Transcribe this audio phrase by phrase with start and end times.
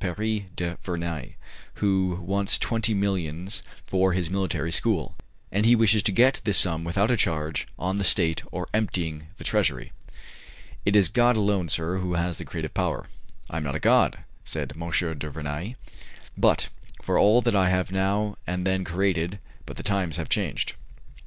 [0.00, 1.34] Paris du Vernai,
[1.74, 5.14] who wants twenty millions for his military school;
[5.50, 9.26] and he wishes to get this sum without a charge on the state or emptying
[9.36, 9.92] the treasury."
[10.86, 13.08] "It is God alone, sir, who has the creative power."
[13.50, 14.88] "I am not a god," said M.
[14.88, 15.76] du Vernai,
[16.34, 16.70] "but
[17.02, 20.76] for all that I have now and then created but the times have changed."